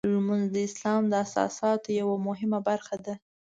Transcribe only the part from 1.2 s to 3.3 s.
اساساتو یوه مهمه برخه ده.